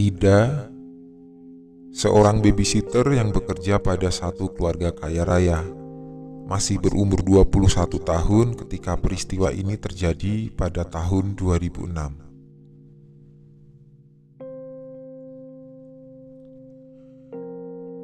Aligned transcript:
Rida, 0.00 0.72
seorang 1.92 2.40
babysitter 2.40 3.04
yang 3.12 3.36
bekerja 3.36 3.76
pada 3.84 4.08
satu 4.08 4.48
keluarga 4.48 4.96
kaya 4.96 5.28
raya, 5.28 5.60
masih 6.48 6.80
berumur 6.80 7.20
21 7.20 8.00
tahun 8.00 8.56
ketika 8.64 8.96
peristiwa 8.96 9.52
ini 9.52 9.76
terjadi 9.76 10.48
pada 10.56 10.88
tahun 10.88 11.36
2006. 11.36 11.92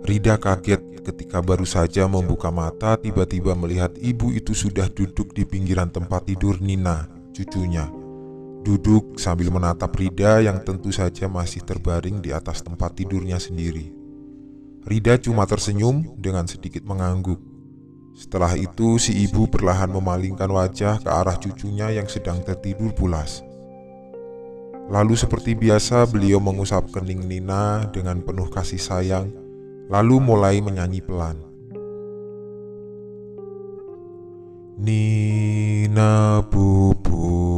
Rida 0.04 0.36
kaget 0.36 1.00
ketika 1.00 1.40
baru 1.40 1.64
saja 1.64 2.04
membuka 2.04 2.52
mata 2.52 3.00
tiba-tiba 3.00 3.56
melihat 3.56 3.96
ibu 4.04 4.36
itu 4.36 4.52
sudah 4.52 4.92
duduk 4.92 5.32
di 5.32 5.48
pinggiran 5.48 5.88
tempat 5.88 6.28
tidur 6.28 6.60
Nina, 6.60 7.08
cucunya 7.32 7.88
duduk 8.66 9.22
sambil 9.22 9.54
menatap 9.54 9.94
Rida 9.94 10.42
yang 10.42 10.58
tentu 10.66 10.90
saja 10.90 11.30
masih 11.30 11.62
terbaring 11.62 12.18
di 12.18 12.34
atas 12.34 12.66
tempat 12.66 12.98
tidurnya 12.98 13.38
sendiri. 13.38 13.94
Rida 14.82 15.22
cuma 15.22 15.46
tersenyum 15.46 16.18
dengan 16.18 16.50
sedikit 16.50 16.82
mengangguk. 16.82 17.38
Setelah 18.18 18.58
itu, 18.58 18.98
si 18.98 19.14
ibu 19.22 19.46
perlahan 19.46 19.92
memalingkan 19.94 20.50
wajah 20.50 20.98
ke 20.98 21.06
arah 21.06 21.38
cucunya 21.38 21.94
yang 21.94 22.10
sedang 22.10 22.42
tertidur 22.42 22.90
pulas. 22.90 23.46
Lalu 24.90 25.14
seperti 25.14 25.54
biasa 25.54 26.06
beliau 26.10 26.42
mengusap 26.42 26.90
kening 26.90 27.22
Nina 27.22 27.86
dengan 27.94 28.22
penuh 28.22 28.50
kasih 28.50 28.82
sayang, 28.82 29.30
lalu 29.86 30.18
mulai 30.18 30.58
menyanyi 30.58 31.02
pelan. 31.02 31.38
Nina 34.78 36.42
bubu 36.46 37.55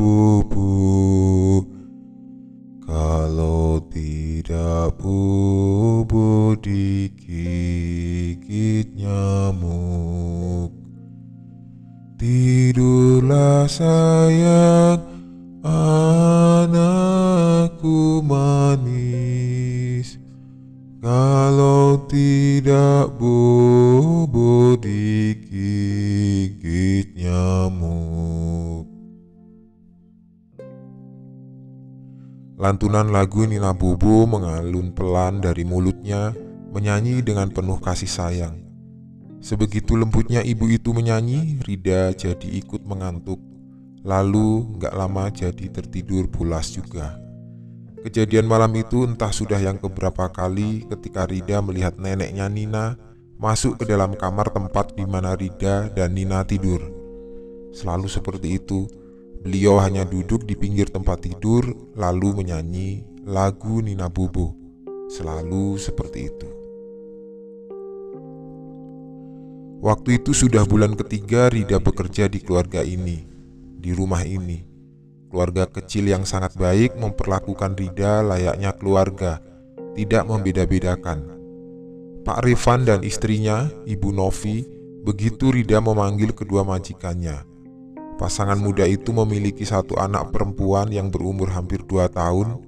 pupu 0.00 1.60
Kalau 2.88 3.84
tidak 3.92 4.96
bubu 4.96 6.56
digigit 6.56 7.68
nyamuk. 8.96 10.72
Tidurlah 12.16 13.68
sayang 13.68 15.04
anakku 15.64 16.98
manis. 18.24 20.16
Kalau 21.04 22.08
tidak 22.08 23.12
bubu 23.20 24.76
digigit 24.80 25.44
nyamuk 27.16 28.49
Lantunan 32.60 33.08
lagu 33.08 33.48
Nina 33.48 33.72
Bubu 33.72 34.28
mengalun 34.28 34.92
pelan 34.92 35.40
dari 35.40 35.64
mulutnya, 35.64 36.36
menyanyi 36.76 37.24
dengan 37.24 37.48
penuh 37.48 37.80
kasih 37.80 38.12
sayang. 38.12 38.60
Sebegitu 39.40 39.96
lembutnya 39.96 40.44
ibu 40.44 40.68
itu 40.68 40.92
menyanyi, 40.92 41.56
Rida 41.64 42.12
jadi 42.12 42.44
ikut 42.60 42.84
mengantuk. 42.84 43.40
Lalu 44.04 44.76
gak 44.76 44.92
lama 44.92 45.32
jadi 45.32 45.72
tertidur 45.72 46.28
pulas 46.28 46.76
juga. 46.76 47.16
Kejadian 48.04 48.44
malam 48.44 48.76
itu 48.76 49.08
entah 49.08 49.32
sudah 49.32 49.56
yang 49.56 49.80
keberapa 49.80 50.28
kali 50.28 50.84
ketika 50.84 51.24
Rida 51.24 51.64
melihat 51.64 51.96
neneknya 51.96 52.44
Nina 52.52 53.00
masuk 53.40 53.80
ke 53.80 53.88
dalam 53.88 54.12
kamar 54.12 54.52
tempat 54.52 54.92
di 54.92 55.08
mana 55.08 55.32
Rida 55.32 55.88
dan 55.96 56.12
Nina 56.12 56.44
tidur. 56.44 56.84
Selalu 57.72 58.04
seperti 58.04 58.60
itu, 58.60 58.84
Beliau 59.40 59.80
hanya 59.80 60.04
duduk 60.04 60.44
di 60.44 60.52
pinggir 60.52 60.92
tempat 60.92 61.24
tidur 61.24 61.64
lalu 61.96 62.44
menyanyi 62.44 63.08
lagu 63.24 63.80
Nina 63.80 64.12
Bobo. 64.12 64.52
Selalu 65.08 65.80
seperti 65.80 66.28
itu. 66.28 66.48
Waktu 69.80 70.20
itu 70.20 70.36
sudah 70.36 70.68
bulan 70.68 70.92
ketiga 70.92 71.48
Rida 71.48 71.80
bekerja 71.80 72.28
di 72.28 72.44
keluarga 72.44 72.84
ini, 72.84 73.24
di 73.80 73.96
rumah 73.96 74.20
ini. 74.28 74.60
Keluarga 75.32 75.64
kecil 75.64 76.12
yang 76.12 76.28
sangat 76.28 76.52
baik 76.60 77.00
memperlakukan 77.00 77.80
Rida 77.80 78.20
layaknya 78.20 78.76
keluarga, 78.76 79.40
tidak 79.96 80.28
membeda-bedakan. 80.28 81.24
Pak 82.28 82.44
Rifan 82.44 82.84
dan 82.84 83.00
istrinya, 83.00 83.72
Ibu 83.88 84.12
Novi, 84.12 84.68
begitu 85.00 85.48
Rida 85.48 85.80
memanggil 85.80 86.36
kedua 86.36 86.60
majikannya, 86.60 87.40
Pasangan 88.20 88.60
muda 88.60 88.84
itu 88.84 89.16
memiliki 89.16 89.64
satu 89.64 89.96
anak 89.96 90.28
perempuan 90.28 90.92
yang 90.92 91.08
berumur 91.08 91.48
hampir 91.56 91.80
dua 91.88 92.04
tahun, 92.12 92.60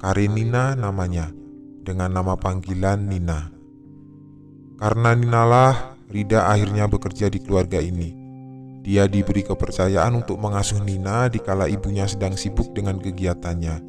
Karenina 0.00 0.72
namanya, 0.72 1.28
dengan 1.84 2.16
nama 2.16 2.32
panggilan 2.32 3.04
Nina. 3.04 3.52
Karena 4.80 5.12
Ninalah, 5.12 6.00
Rida 6.08 6.48
akhirnya 6.48 6.88
bekerja 6.88 7.28
di 7.28 7.44
keluarga 7.44 7.76
ini. 7.76 8.16
Dia 8.80 9.04
diberi 9.04 9.44
kepercayaan 9.44 10.16
untuk 10.16 10.40
mengasuh 10.40 10.80
Nina 10.80 11.28
di 11.28 11.44
kala 11.44 11.68
ibunya 11.68 12.08
sedang 12.08 12.32
sibuk 12.32 12.72
dengan 12.72 12.96
kegiatannya. 12.96 13.84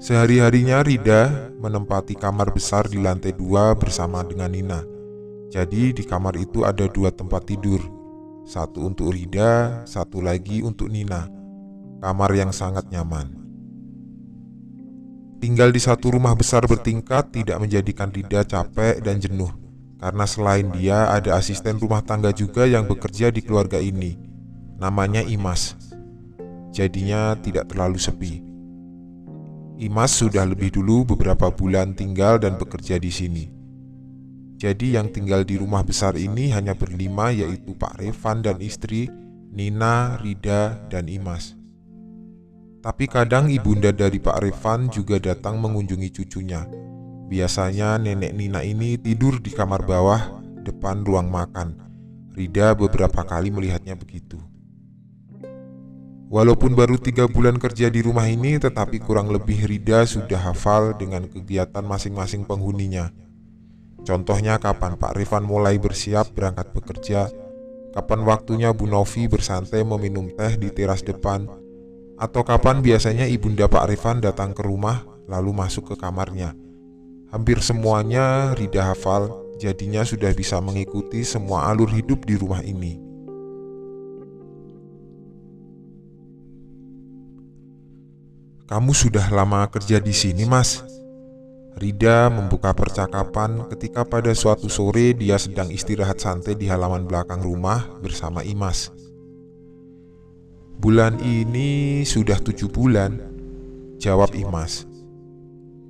Sehari-harinya 0.00 0.80
Rida 0.80 1.52
menempati 1.60 2.16
kamar 2.16 2.48
besar 2.48 2.88
di 2.88 2.96
lantai 2.96 3.36
dua 3.36 3.76
bersama 3.76 4.24
dengan 4.24 4.56
Nina. 4.56 4.80
Jadi 5.52 5.92
di 5.92 6.00
kamar 6.00 6.32
itu 6.40 6.64
ada 6.64 6.88
dua 6.88 7.12
tempat 7.12 7.44
tidur, 7.44 7.84
satu 8.42 8.82
untuk 8.90 9.14
Rida, 9.14 9.86
satu 9.86 10.18
lagi 10.18 10.66
untuk 10.66 10.90
Nina. 10.90 11.30
Kamar 12.02 12.34
yang 12.34 12.50
sangat 12.50 12.90
nyaman. 12.90 13.30
Tinggal 15.38 15.70
di 15.70 15.78
satu 15.78 16.14
rumah 16.18 16.34
besar 16.34 16.66
bertingkat 16.66 17.30
tidak 17.30 17.58
menjadikan 17.62 18.10
Rida 18.10 18.42
capek 18.42 18.98
dan 19.02 19.22
jenuh. 19.22 19.50
Karena 20.02 20.26
selain 20.26 20.66
dia 20.74 21.14
ada 21.14 21.38
asisten 21.38 21.78
rumah 21.78 22.02
tangga 22.02 22.34
juga 22.34 22.66
yang 22.66 22.90
bekerja 22.90 23.30
di 23.30 23.38
keluarga 23.38 23.78
ini. 23.78 24.18
Namanya 24.82 25.22
Imas. 25.22 25.78
Jadinya 26.74 27.38
tidak 27.38 27.70
terlalu 27.70 28.02
sepi. 28.02 28.42
Imas 29.78 30.10
sudah 30.18 30.42
lebih 30.42 30.74
dulu 30.74 31.14
beberapa 31.14 31.54
bulan 31.54 31.94
tinggal 31.94 32.42
dan 32.42 32.58
bekerja 32.58 32.98
di 32.98 33.10
sini. 33.14 33.61
Jadi 34.62 34.94
yang 34.94 35.10
tinggal 35.10 35.42
di 35.42 35.58
rumah 35.58 35.82
besar 35.82 36.14
ini 36.14 36.54
hanya 36.54 36.78
berlima 36.78 37.34
yaitu 37.34 37.74
Pak 37.74 37.98
Revan 37.98 38.46
dan 38.46 38.62
istri, 38.62 39.10
Nina, 39.50 40.22
Rida, 40.22 40.86
dan 40.86 41.10
Imas. 41.10 41.58
Tapi 42.78 43.10
kadang 43.10 43.50
ibunda 43.50 43.90
dari 43.90 44.22
Pak 44.22 44.38
Revan 44.38 44.86
juga 44.86 45.18
datang 45.18 45.58
mengunjungi 45.58 46.14
cucunya. 46.14 46.62
Biasanya 47.26 47.98
nenek 47.98 48.38
Nina 48.38 48.62
ini 48.62 48.94
tidur 49.02 49.42
di 49.42 49.50
kamar 49.50 49.82
bawah 49.82 50.30
depan 50.62 51.02
ruang 51.02 51.26
makan. 51.26 51.82
Rida 52.30 52.78
beberapa 52.78 53.26
kali 53.26 53.50
melihatnya 53.50 53.98
begitu. 53.98 54.38
Walaupun 56.30 56.78
baru 56.78 57.02
tiga 57.02 57.26
bulan 57.26 57.58
kerja 57.58 57.90
di 57.90 57.98
rumah 57.98 58.30
ini, 58.30 58.62
tetapi 58.62 59.02
kurang 59.02 59.34
lebih 59.34 59.66
Rida 59.66 60.06
sudah 60.06 60.38
hafal 60.38 60.94
dengan 60.94 61.26
kegiatan 61.26 61.82
masing-masing 61.82 62.46
penghuninya. 62.46 63.10
Contohnya 64.02 64.58
kapan 64.58 64.98
Pak 64.98 65.14
Rifan 65.14 65.46
mulai 65.46 65.78
bersiap 65.78 66.34
berangkat 66.34 66.74
bekerja, 66.74 67.30
kapan 67.94 68.26
waktunya 68.26 68.74
Bu 68.74 68.90
Novi 68.90 69.30
bersantai 69.30 69.86
meminum 69.86 70.26
teh 70.34 70.58
di 70.58 70.74
teras 70.74 71.06
depan, 71.06 71.46
atau 72.18 72.42
kapan 72.42 72.82
biasanya 72.82 73.30
ibunda 73.30 73.70
Pak 73.70 73.86
Rifan 73.94 74.18
datang 74.18 74.50
ke 74.58 74.66
rumah 74.66 75.06
lalu 75.30 75.54
masuk 75.54 75.94
ke 75.94 75.96
kamarnya. 75.98 76.54
Hampir 77.30 77.62
semuanya 77.62 78.52
Rida 78.58 78.92
hafal, 78.92 79.30
jadinya 79.56 80.02
sudah 80.02 80.34
bisa 80.34 80.58
mengikuti 80.58 81.22
semua 81.22 81.70
alur 81.70 81.88
hidup 81.88 82.26
di 82.26 82.34
rumah 82.34 82.60
ini. 82.60 82.98
Kamu 88.66 88.92
sudah 88.96 89.28
lama 89.28 89.68
kerja 89.68 90.00
di 90.00 90.16
sini, 90.16 90.48
Mas? 90.48 90.80
Rida 91.72 92.28
membuka 92.28 92.76
percakapan 92.76 93.64
ketika 93.72 94.04
pada 94.04 94.30
suatu 94.36 94.68
sore 94.68 95.16
dia 95.16 95.40
sedang 95.40 95.72
istirahat 95.72 96.20
santai 96.20 96.52
di 96.52 96.68
halaman 96.68 97.08
belakang 97.08 97.40
rumah 97.40 97.88
bersama 98.04 98.44
Imas. 98.44 98.92
Bulan 100.82 101.16
ini 101.22 102.02
sudah 102.02 102.36
tujuh 102.42 102.68
bulan, 102.68 103.16
jawab 103.96 104.36
Imas. 104.36 104.84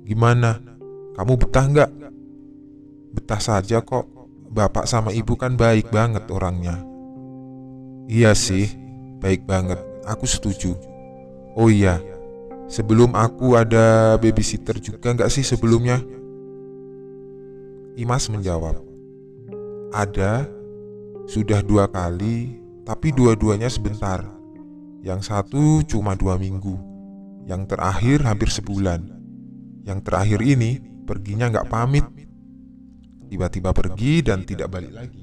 Gimana? 0.07 0.61
Kamu 1.19 1.33
betah 1.35 1.65
nggak? 1.67 1.91
Betah 3.13 3.41
saja 3.41 3.83
kok, 3.83 4.07
bapak 4.53 4.85
sama 4.85 5.11
ibu 5.11 5.35
kan 5.35 5.57
baik 5.57 5.89
banget 5.89 6.29
orangnya. 6.29 6.79
Iya 8.07 8.37
sih, 8.37 8.69
baik 9.19 9.43
banget, 9.49 9.81
aku 10.05 10.29
setuju. 10.29 10.77
Oh 11.57 11.69
iya, 11.69 12.01
Sebelum 12.73 13.13
aku 13.13 13.53
ada 13.53 14.17
babysitter 14.17 14.81
juga 14.81 15.13
nggak 15.13 15.29
sih 15.29 15.45
sebelumnya? 15.45 16.01
Imas 17.93 18.25
menjawab, 18.33 18.81
ada, 19.93 20.49
sudah 21.29 21.61
dua 21.61 21.85
kali, 21.85 22.57
tapi 22.81 23.13
dua-duanya 23.13 23.69
sebentar. 23.69 24.25
Yang 25.05 25.29
satu 25.29 25.85
cuma 25.85 26.17
dua 26.17 26.41
minggu, 26.41 26.73
yang 27.45 27.69
terakhir 27.69 28.25
hampir 28.25 28.49
sebulan. 28.49 29.05
Yang 29.85 29.99
terakhir 30.09 30.41
ini 30.41 30.81
perginya 31.05 31.53
nggak 31.53 31.69
pamit, 31.69 32.09
tiba-tiba 33.29 33.69
pergi 33.69 34.25
dan 34.25 34.49
tidak 34.49 34.73
balik 34.73 34.97
lagi. 34.97 35.21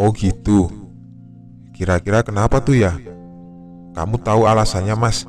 Oh 0.00 0.08
gitu. 0.16 0.72
Kira-kira 1.76 2.24
kenapa 2.24 2.64
tuh 2.64 2.80
ya? 2.80 2.96
Kamu 3.94 4.18
tahu 4.20 4.50
alasannya, 4.50 4.98
Mas? 4.98 5.22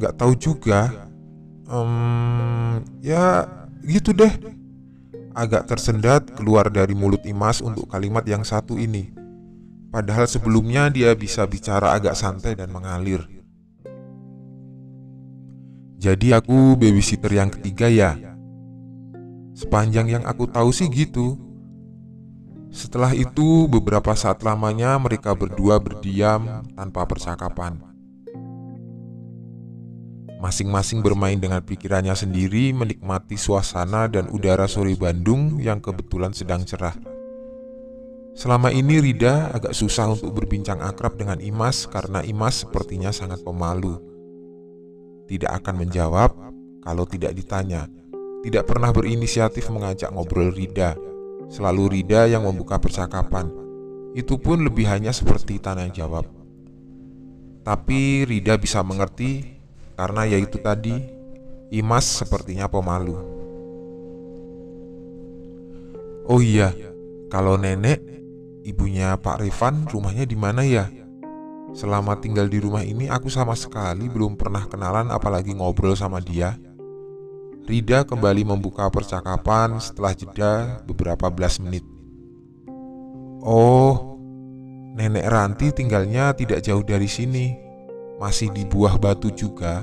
Nggak 0.00 0.14
tahu 0.16 0.32
juga. 0.40 0.88
Um, 1.68 2.80
ya 3.04 3.44
gitu 3.84 4.16
deh. 4.16 4.32
Agak 5.36 5.68
tersendat 5.68 6.32
keluar 6.32 6.72
dari 6.72 6.96
mulut 6.96 7.20
Imas 7.28 7.60
untuk 7.60 7.92
kalimat 7.92 8.24
yang 8.24 8.40
satu 8.40 8.80
ini. 8.80 9.12
Padahal 9.92 10.24
sebelumnya 10.24 10.88
dia 10.88 11.12
bisa 11.12 11.44
bicara 11.44 11.92
agak 11.92 12.16
santai 12.16 12.56
dan 12.56 12.72
mengalir. 12.72 13.24
Jadi 15.96 16.32
aku 16.32 16.76
babysitter 16.76 17.32
yang 17.36 17.52
ketiga 17.52 17.88
ya. 17.88 18.16
Sepanjang 19.56 20.12
yang 20.12 20.24
aku 20.28 20.48
tahu 20.48 20.72
sih 20.72 20.88
gitu. 20.92 21.45
Setelah 22.76 23.16
itu 23.16 23.64
beberapa 23.72 24.12
saat 24.12 24.44
lamanya 24.44 25.00
mereka 25.00 25.32
berdua 25.32 25.80
berdiam 25.80 26.60
tanpa 26.76 27.08
percakapan. 27.08 27.80
Masing-masing 30.36 31.00
bermain 31.00 31.40
dengan 31.40 31.64
pikirannya 31.64 32.12
sendiri 32.12 32.76
menikmati 32.76 33.40
suasana 33.40 34.12
dan 34.12 34.28
udara 34.28 34.68
sore 34.68 34.92
Bandung 34.92 35.56
yang 35.56 35.80
kebetulan 35.80 36.36
sedang 36.36 36.68
cerah. 36.68 36.92
Selama 38.36 38.68
ini 38.68 39.00
Rida 39.00 39.56
agak 39.56 39.72
susah 39.72 40.12
untuk 40.12 40.36
berbincang 40.36 40.84
akrab 40.84 41.16
dengan 41.16 41.40
Imas 41.40 41.88
karena 41.88 42.20
Imas 42.20 42.68
sepertinya 42.68 43.08
sangat 43.08 43.40
pemalu. 43.40 43.96
Tidak 45.24 45.48
akan 45.48 45.80
menjawab 45.80 46.36
kalau 46.84 47.08
tidak 47.08 47.32
ditanya. 47.32 47.88
Tidak 48.44 48.68
pernah 48.68 48.92
berinisiatif 48.92 49.72
mengajak 49.72 50.12
ngobrol 50.12 50.52
Rida. 50.52 51.15
Selalu 51.46 51.98
Rida 51.98 52.26
yang 52.26 52.44
membuka 52.44 52.78
percakapan. 52.78 53.50
Itu 54.16 54.40
pun 54.40 54.64
lebih 54.64 54.88
hanya 54.88 55.12
seperti 55.14 55.60
tanya 55.62 55.86
jawab. 55.92 56.26
Tapi 57.66 58.26
Rida 58.26 58.54
bisa 58.58 58.82
mengerti 58.82 59.58
karena 59.98 60.22
yaitu 60.28 60.62
tadi 60.62 60.94
Imas 61.66 62.06
sepertinya 62.06 62.70
pemalu. 62.70 63.18
Oh 66.30 66.38
iya, 66.38 66.70
kalau 67.26 67.58
nenek 67.58 67.98
ibunya 68.62 69.14
Pak 69.18 69.42
Revan 69.42 69.86
rumahnya 69.90 70.26
di 70.26 70.38
mana 70.38 70.62
ya? 70.62 70.86
Selama 71.74 72.18
tinggal 72.22 72.46
di 72.46 72.62
rumah 72.62 72.86
ini 72.86 73.10
aku 73.10 73.26
sama 73.30 73.52
sekali 73.58 74.06
belum 74.06 74.38
pernah 74.38 74.66
kenalan 74.70 75.10
apalagi 75.10 75.54
ngobrol 75.54 75.98
sama 75.98 76.22
dia. 76.22 76.54
Rida 77.66 78.06
kembali 78.06 78.46
membuka 78.46 78.86
percakapan 78.94 79.82
setelah 79.82 80.14
jeda 80.14 80.78
beberapa 80.86 81.26
belas 81.26 81.58
menit. 81.58 81.82
Oh, 83.42 84.14
nenek 84.94 85.26
Ranti 85.26 85.74
tinggalnya 85.74 86.30
tidak 86.30 86.62
jauh 86.62 86.86
dari 86.86 87.10
sini. 87.10 87.58
Masih 88.22 88.54
di 88.54 88.62
buah 88.62 88.94
batu 89.02 89.34
juga, 89.34 89.82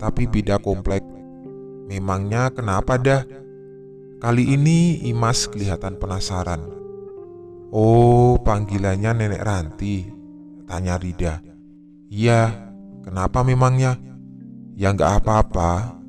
tapi 0.00 0.24
beda 0.24 0.56
komplek. 0.64 1.04
Memangnya 1.92 2.48
kenapa 2.56 2.96
dah? 2.96 3.20
Kali 4.16 4.56
ini 4.56 5.04
Imas 5.04 5.44
kelihatan 5.44 6.00
penasaran. 6.00 6.64
Oh, 7.68 8.40
panggilannya 8.40 9.12
Nenek 9.12 9.44
Ranti, 9.44 10.08
tanya 10.64 10.96
Rida. 10.96 11.44
Iya, 12.08 12.48
kenapa 13.04 13.44
memangnya? 13.44 14.00
Ya 14.72 14.96
nggak 14.96 15.20
apa-apa. 15.20 15.99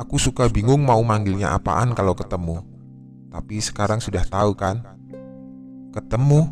Aku 0.00 0.16
suka 0.16 0.48
bingung 0.48 0.80
mau 0.88 1.00
manggilnya 1.04 1.52
apaan 1.52 1.92
kalau 1.92 2.16
ketemu. 2.16 2.64
Tapi 3.28 3.60
sekarang 3.60 4.00
sudah 4.00 4.24
tahu 4.24 4.56
kan? 4.56 4.80
Ketemu? 5.92 6.48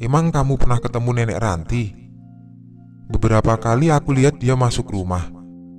Emang 0.00 0.28
kamu 0.28 0.60
pernah 0.60 0.80
ketemu 0.80 1.10
Nenek 1.12 1.40
Ranti? 1.40 1.84
Beberapa 3.08 3.56
kali 3.56 3.88
aku 3.88 4.12
lihat 4.12 4.36
dia 4.36 4.56
masuk 4.56 4.92
rumah, 4.92 5.28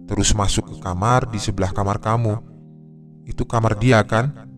terus 0.09 0.33
masuk 0.33 0.73
ke 0.73 0.77
kamar 0.81 1.29
di 1.29 1.37
sebelah 1.37 1.73
kamar 1.73 2.01
kamu. 2.01 2.37
Itu 3.29 3.45
kamar 3.45 3.77
dia 3.77 4.01
kan? 4.01 4.49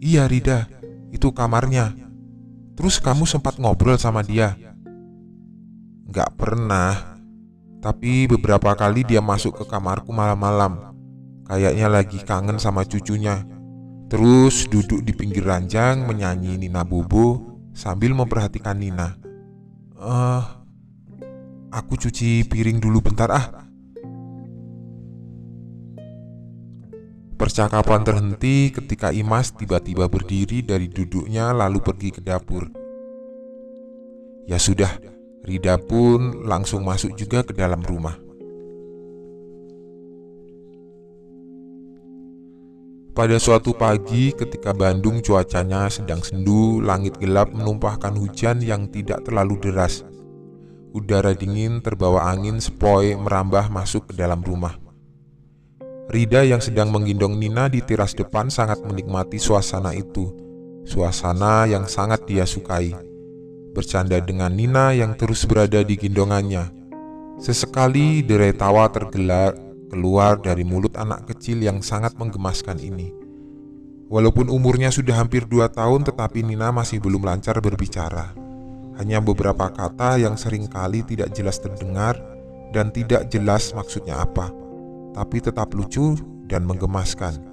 Iya 0.00 0.24
Rida, 0.24 0.68
itu 1.12 1.32
kamarnya. 1.32 1.92
Terus 2.76 2.96
kamu 2.96 3.28
sempat 3.28 3.60
ngobrol 3.60 4.00
sama 4.00 4.24
dia? 4.24 4.56
Gak 6.10 6.34
pernah 6.34 7.16
Tapi 7.80 8.28
beberapa 8.28 8.76
kali 8.76 9.08
dia 9.08 9.24
masuk 9.24 9.56
ke 9.56 9.64
kamarku 9.64 10.12
malam-malam 10.12 10.89
Kayaknya 11.50 11.86
lagi 11.90 12.22
kangen 12.22 12.62
sama 12.62 12.86
cucunya 12.86 13.42
Terus 14.06 14.70
duduk 14.70 15.02
di 15.02 15.10
pinggir 15.10 15.42
ranjang 15.42 16.06
menyanyi 16.06 16.54
Nina 16.54 16.86
Bobo 16.86 17.58
sambil 17.74 18.14
memperhatikan 18.14 18.78
Nina 18.78 19.18
Eh, 19.98 20.06
uh, 20.06 20.42
aku 21.74 21.98
cuci 21.98 22.46
piring 22.46 22.78
dulu 22.78 23.02
bentar 23.02 23.34
ah 23.34 23.46
Percakapan 27.40 28.04
terhenti 28.04 28.68
ketika 28.68 29.10
Imas 29.16 29.56
tiba-tiba 29.56 30.12
berdiri 30.12 30.60
dari 30.60 30.92
duduknya 30.92 31.56
lalu 31.56 31.80
pergi 31.80 32.12
ke 32.12 32.20
dapur. 32.20 32.68
Ya 34.44 34.60
sudah, 34.60 34.92
Rida 35.40 35.80
pun 35.80 36.44
langsung 36.44 36.84
masuk 36.84 37.16
juga 37.16 37.40
ke 37.40 37.56
dalam 37.56 37.80
rumah. 37.80 38.29
Pada 43.20 43.36
suatu 43.36 43.76
pagi 43.76 44.32
ketika 44.32 44.72
Bandung 44.72 45.20
cuacanya 45.20 45.92
sedang 45.92 46.24
sendu, 46.24 46.80
langit 46.80 47.20
gelap 47.20 47.52
menumpahkan 47.52 48.16
hujan 48.16 48.64
yang 48.64 48.88
tidak 48.88 49.28
terlalu 49.28 49.60
deras. 49.60 50.00
Udara 50.96 51.36
dingin 51.36 51.84
terbawa 51.84 52.32
angin 52.32 52.64
sepoi 52.64 53.12
merambah 53.20 53.68
masuk 53.68 54.08
ke 54.08 54.16
dalam 54.16 54.40
rumah. 54.40 54.72
Rida 56.08 56.48
yang 56.48 56.64
sedang 56.64 56.88
menggendong 56.96 57.36
Nina 57.36 57.68
di 57.68 57.84
teras 57.84 58.16
depan 58.16 58.48
sangat 58.48 58.80
menikmati 58.88 59.36
suasana 59.36 59.92
itu. 59.92 60.32
Suasana 60.88 61.68
yang 61.68 61.84
sangat 61.92 62.24
dia 62.24 62.48
sukai. 62.48 62.96
Bercanda 63.76 64.16
dengan 64.24 64.56
Nina 64.56 64.96
yang 64.96 65.12
terus 65.12 65.44
berada 65.44 65.84
di 65.84 65.92
gendongannya. 65.92 66.72
Sesekali 67.36 68.24
derai 68.24 68.56
tawa 68.56 68.88
tergelar 68.88 69.69
keluar 69.90 70.38
dari 70.38 70.62
mulut 70.62 70.94
anak 70.94 71.26
kecil 71.26 71.58
yang 71.58 71.82
sangat 71.82 72.14
menggemaskan 72.14 72.78
ini. 72.78 73.10
Walaupun 74.06 74.46
umurnya 74.46 74.94
sudah 74.94 75.18
hampir 75.18 75.44
dua 75.50 75.66
tahun 75.66 76.06
tetapi 76.06 76.46
Nina 76.46 76.70
masih 76.70 77.02
belum 77.02 77.26
lancar 77.26 77.58
berbicara. 77.58 78.32
Hanya 78.96 79.18
beberapa 79.18 79.68
kata 79.68 80.22
yang 80.22 80.38
sering 80.38 80.70
kali 80.70 81.02
tidak 81.02 81.34
jelas 81.34 81.58
terdengar 81.58 82.14
dan 82.70 82.94
tidak 82.94 83.26
jelas 83.28 83.74
maksudnya 83.74 84.22
apa 84.22 84.60
tapi 85.14 85.42
tetap 85.42 85.74
lucu 85.74 86.14
dan 86.46 86.66
menggemaskan. 86.66 87.50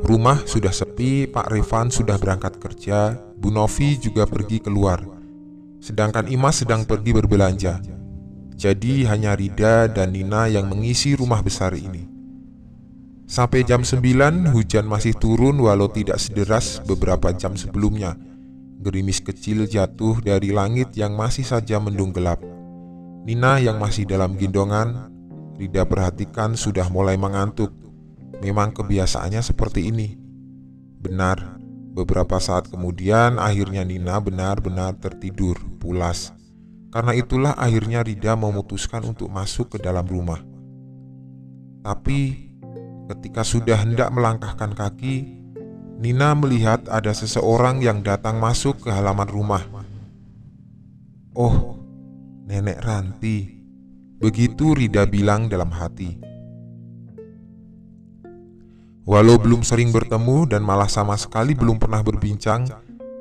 Rumah 0.00 0.48
sudah 0.48 0.72
sepi, 0.72 1.28
Pak 1.28 1.52
Revan 1.52 1.92
sudah 1.92 2.16
berangkat 2.16 2.56
kerja, 2.56 3.20
Bu 3.36 3.52
Novi 3.52 4.00
juga 4.00 4.24
pergi 4.24 4.58
keluar. 4.58 5.04
Sedangkan 5.78 6.26
Imas 6.32 6.64
sedang 6.64 6.88
pergi 6.88 7.12
berbelanja. 7.12 7.99
Jadi 8.60 9.08
hanya 9.08 9.32
Rida 9.32 9.88
dan 9.88 10.12
Nina 10.12 10.44
yang 10.44 10.68
mengisi 10.68 11.16
rumah 11.16 11.40
besar 11.40 11.72
ini. 11.72 12.04
Sampai 13.24 13.64
jam 13.64 13.80
9 13.80 14.52
hujan 14.52 14.84
masih 14.84 15.16
turun 15.16 15.56
walau 15.64 15.88
tidak 15.88 16.20
sederas 16.20 16.76
beberapa 16.84 17.32
jam 17.32 17.56
sebelumnya. 17.56 18.20
Gerimis 18.84 19.24
kecil 19.24 19.64
jatuh 19.64 20.20
dari 20.20 20.52
langit 20.52 20.92
yang 20.92 21.16
masih 21.16 21.40
saja 21.40 21.80
mendung 21.80 22.12
gelap. 22.12 22.44
Nina 23.24 23.56
yang 23.64 23.80
masih 23.80 24.04
dalam 24.04 24.36
gendongan, 24.36 25.08
Rida 25.56 25.88
perhatikan 25.88 26.52
sudah 26.52 26.84
mulai 26.92 27.16
mengantuk. 27.16 27.72
Memang 28.44 28.76
kebiasaannya 28.76 29.40
seperti 29.40 29.88
ini. 29.88 30.20
Benar, 31.00 31.56
beberapa 31.96 32.36
saat 32.36 32.68
kemudian 32.68 33.40
akhirnya 33.40 33.88
Nina 33.88 34.20
benar-benar 34.20 35.00
tertidur, 35.00 35.56
pulas. 35.80 36.36
Karena 36.90 37.14
itulah 37.14 37.54
akhirnya 37.54 38.02
Rida 38.02 38.34
memutuskan 38.34 39.06
untuk 39.06 39.30
masuk 39.30 39.74
ke 39.74 39.78
dalam 39.78 40.02
rumah. 40.02 40.42
Tapi 41.86 42.50
ketika 43.06 43.46
sudah 43.46 43.78
hendak 43.78 44.10
melangkahkan 44.10 44.74
kaki, 44.74 45.38
Nina 46.02 46.34
melihat 46.34 46.82
ada 46.90 47.14
seseorang 47.14 47.78
yang 47.78 48.02
datang 48.02 48.42
masuk 48.42 48.82
ke 48.82 48.90
halaman 48.90 49.30
rumah. 49.30 49.62
Oh, 51.38 51.78
Nenek 52.50 52.82
Ranti. 52.82 53.62
Begitu 54.18 54.74
Rida 54.74 55.06
bilang 55.06 55.46
dalam 55.46 55.70
hati. 55.70 56.18
Walau 59.06 59.38
belum 59.38 59.62
sering 59.62 59.94
bertemu 59.94 60.50
dan 60.50 60.66
malah 60.66 60.90
sama 60.90 61.14
sekali 61.14 61.54
belum 61.54 61.78
pernah 61.78 62.02
berbincang, 62.02 62.66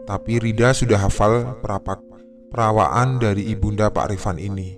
tapi 0.10 0.42
Rida 0.42 0.74
sudah 0.74 0.98
hafal 1.00 1.56
perapak 1.62 2.09
perawaan 2.50 3.22
dari 3.22 3.54
ibunda 3.54 3.94
Pak 3.94 4.10
Rifan 4.14 4.42
ini. 4.42 4.76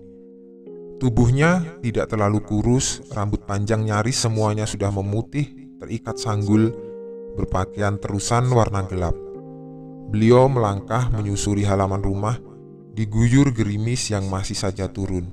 Tubuhnya 1.02 1.82
tidak 1.82 2.14
terlalu 2.14 2.46
kurus, 2.46 3.02
rambut 3.10 3.42
panjang 3.50 3.82
nyaris 3.82 4.22
semuanya 4.22 4.70
sudah 4.70 4.94
memutih, 4.94 5.50
terikat 5.82 6.22
sanggul, 6.22 6.70
berpakaian 7.34 7.98
terusan 7.98 8.46
warna 8.54 8.86
gelap. 8.86 9.18
Beliau 10.14 10.46
melangkah 10.46 11.10
menyusuri 11.10 11.66
halaman 11.66 12.06
rumah, 12.06 12.38
diguyur 12.94 13.50
gerimis 13.50 14.14
yang 14.14 14.30
masih 14.30 14.54
saja 14.54 14.86
turun. 14.92 15.26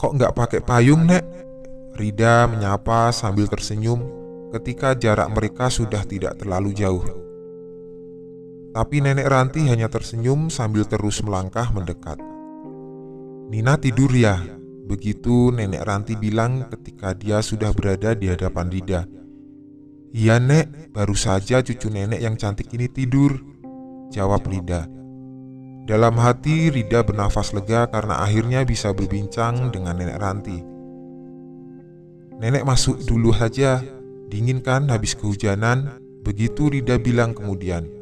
Kok 0.00 0.18
nggak 0.18 0.34
pakai 0.34 0.60
payung, 0.66 1.06
Nek? 1.06 1.22
Rida 1.94 2.50
menyapa 2.50 3.14
sambil 3.14 3.46
tersenyum 3.46 4.02
ketika 4.50 4.98
jarak 4.98 5.30
mereka 5.30 5.70
sudah 5.70 6.02
tidak 6.02 6.42
terlalu 6.42 6.74
jauh. 6.74 7.21
Tapi 8.72 9.04
nenek 9.04 9.28
Ranti 9.28 9.68
hanya 9.68 9.92
tersenyum 9.92 10.48
sambil 10.48 10.88
terus 10.88 11.20
melangkah 11.20 11.68
mendekat. 11.76 12.16
Nina 13.52 13.76
tidur 13.76 14.08
ya, 14.16 14.40
begitu 14.88 15.52
nenek 15.52 15.84
Ranti 15.84 16.16
bilang 16.16 16.72
ketika 16.72 17.12
dia 17.12 17.44
sudah 17.44 17.68
berada 17.76 18.16
di 18.16 18.32
hadapan 18.32 18.72
Rida. 18.72 19.04
Iya 20.16 20.40
nek, 20.40 20.88
baru 20.88 21.12
saja 21.12 21.60
cucu 21.60 21.92
nenek 21.92 22.24
yang 22.24 22.40
cantik 22.40 22.72
ini 22.72 22.88
tidur, 22.88 23.44
jawab 24.08 24.40
Rida. 24.48 24.88
Dalam 25.84 26.16
hati 26.16 26.72
Rida 26.72 27.04
bernafas 27.04 27.52
lega 27.52 27.92
karena 27.92 28.24
akhirnya 28.24 28.64
bisa 28.64 28.96
berbincang 28.96 29.68
dengan 29.68 30.00
nenek 30.00 30.16
Ranti. 30.16 30.58
Nenek 32.40 32.64
masuk 32.64 33.04
dulu 33.04 33.36
saja, 33.36 33.84
dingin 34.32 34.64
kan 34.64 34.88
habis 34.88 35.12
kehujanan? 35.12 36.00
Begitu 36.24 36.72
Rida 36.72 36.96
bilang 36.96 37.36
kemudian. 37.36 38.01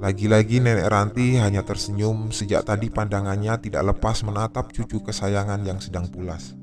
Lagi-lagi 0.00 0.64
nenek 0.64 0.88
Ranti 0.88 1.36
hanya 1.36 1.60
tersenyum 1.60 2.32
sejak 2.32 2.64
tadi 2.64 2.88
pandangannya 2.88 3.60
tidak 3.60 3.84
lepas 3.92 4.24
menatap 4.24 4.72
cucu 4.72 5.04
kesayangan 5.04 5.60
yang 5.60 5.76
sedang 5.76 6.08
pulas. 6.08 6.56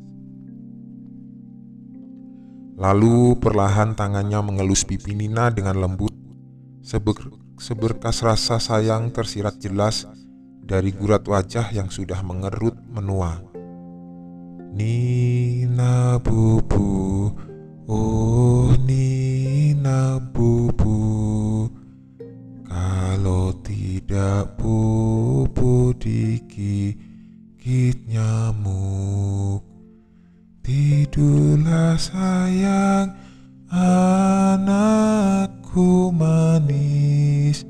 Lalu 2.81 3.37
perlahan 3.37 3.93
tangannya 3.93 4.41
mengelus 4.41 4.85
pipi 4.85 5.13
Nina 5.13 5.53
dengan 5.53 5.77
lembut. 5.77 6.13
Seber, 6.81 7.29
seberkas 7.61 8.25
rasa 8.25 8.57
sayang 8.57 9.13
tersirat 9.13 9.61
jelas 9.61 10.09
dari 10.65 10.89
gurat 10.93 11.21
wajah 11.25 11.69
yang 11.73 11.93
sudah 11.93 12.21
mengerut 12.25 12.73
menua. 12.89 13.41
Nina 14.77 16.21
bubu, 16.21 17.33
oh 17.89 18.69
Nina 18.81 20.21
bubu, 20.21 20.97
kalau 22.67 23.55
tidak 23.63 24.59
bubu 24.59 25.95
digigit 25.95 27.95
nyamuk, 28.03 29.63
tidurlah 30.67 31.95
sayang 31.95 33.15
anakku 33.71 34.91
manis. 36.11 37.63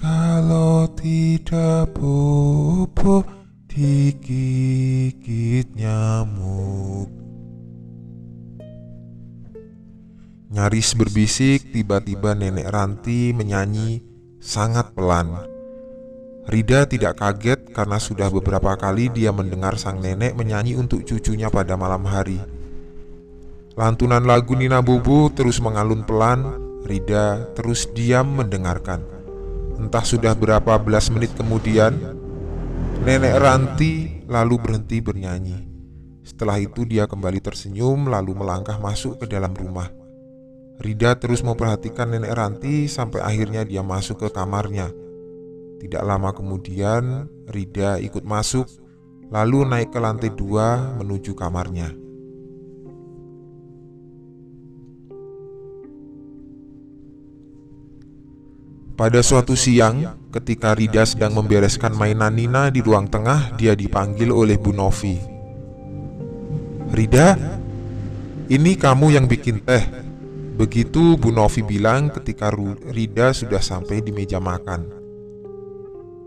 Kalau 0.00 0.88
tidak 0.98 1.94
bobo 1.94 3.22
digigit 3.70 5.70
nyamuk 5.78 7.21
Nyaris 10.52 10.92
berbisik 10.92 11.72
tiba-tiba 11.72 12.36
nenek 12.36 12.68
Ranti 12.68 13.32
menyanyi 13.32 14.04
sangat 14.36 14.92
pelan 14.92 15.48
Rida 16.44 16.84
tidak 16.84 17.24
kaget 17.24 17.72
karena 17.72 17.96
sudah 17.96 18.28
beberapa 18.28 18.76
kali 18.76 19.08
dia 19.08 19.32
mendengar 19.32 19.80
sang 19.80 20.04
nenek 20.04 20.36
menyanyi 20.36 20.76
untuk 20.76 21.08
cucunya 21.08 21.48
pada 21.48 21.80
malam 21.80 22.04
hari 22.04 22.36
Lantunan 23.80 24.28
lagu 24.28 24.52
Nina 24.52 24.84
Bubu 24.84 25.32
terus 25.32 25.56
mengalun 25.64 26.04
pelan 26.04 26.44
Rida 26.84 27.48
terus 27.56 27.88
diam 27.96 28.36
mendengarkan 28.36 29.12
Entah 29.82 30.06
sudah 30.06 30.38
berapa 30.38 30.78
belas 30.78 31.10
menit 31.10 31.34
kemudian, 31.34 31.90
nenek 33.02 33.34
Ranti 33.40 34.22
lalu 34.30 34.54
berhenti 34.60 35.02
bernyanyi. 35.02 35.58
Setelah 36.22 36.62
itu 36.62 36.86
dia 36.86 37.10
kembali 37.10 37.42
tersenyum 37.42 38.06
lalu 38.06 38.36
melangkah 38.36 38.78
masuk 38.78 39.18
ke 39.18 39.26
dalam 39.26 39.50
rumah. 39.56 40.01
Rida 40.80 41.18
terus 41.20 41.44
memperhatikan 41.44 42.08
nenek 42.08 42.32
Ranti 42.32 42.88
sampai 42.88 43.20
akhirnya 43.20 43.66
dia 43.66 43.84
masuk 43.84 44.24
ke 44.24 44.28
kamarnya. 44.32 44.88
Tidak 45.82 46.00
lama 46.00 46.30
kemudian, 46.30 47.26
Rida 47.50 47.98
ikut 47.98 48.22
masuk, 48.22 48.70
lalu 49.28 49.66
naik 49.66 49.90
ke 49.90 49.98
lantai 49.98 50.30
dua 50.30 50.94
menuju 50.96 51.34
kamarnya. 51.34 51.90
Pada 58.92 59.18
suatu 59.18 59.58
siang, 59.58 60.14
ketika 60.30 60.78
Rida 60.78 61.02
sedang 61.02 61.34
membereskan 61.34 61.90
mainan 61.96 62.38
Nina 62.38 62.70
di 62.70 62.78
ruang 62.78 63.10
tengah, 63.10 63.50
dia 63.58 63.74
dipanggil 63.74 64.30
oleh 64.30 64.54
Bu 64.54 64.70
Novi. 64.70 65.18
Rida, 66.92 67.34
ini 68.46 68.76
kamu 68.78 69.16
yang 69.16 69.26
bikin 69.26 69.64
teh. 69.64 69.80
Begitu 70.52 71.16
Bu 71.16 71.32
Novi 71.32 71.64
bilang 71.64 72.12
ketika 72.12 72.52
Rida 72.92 73.32
sudah 73.32 73.60
sampai 73.64 74.04
di 74.04 74.12
meja 74.12 74.36
makan. 74.36 74.84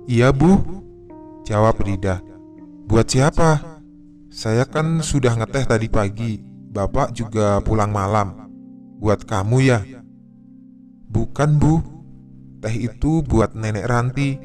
Iya 0.06 0.34
bu, 0.34 0.62
jawab 1.46 1.82
Rida. 1.82 2.22
Buat 2.86 3.10
siapa? 3.10 3.82
Saya 4.30 4.66
kan 4.66 5.02
sudah 5.02 5.34
ngeteh 5.38 5.66
tadi 5.66 5.88
pagi. 5.90 6.42
Bapak 6.76 7.16
juga 7.16 7.64
pulang 7.64 7.90
malam. 7.94 8.52
Buat 9.00 9.24
kamu 9.24 9.58
ya? 9.64 9.80
Bukan 11.08 11.56
bu, 11.56 11.96
Teh 12.66 12.90
itu 12.90 13.22
buat 13.22 13.54
nenek 13.54 13.86
Ranti. 13.86 14.42